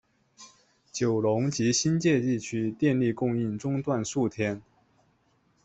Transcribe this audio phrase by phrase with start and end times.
[0.91, 4.59] 九龙及新界地区电力供应中断数天。